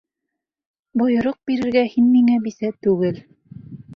Бойороҡ 1.01 1.37
бирергә 1.51 1.85
һин 1.91 2.09
миңә 2.15 2.39
бисә 2.47 2.73
түгел! 2.87 3.23